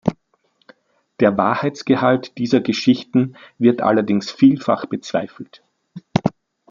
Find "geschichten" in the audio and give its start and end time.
2.59-3.37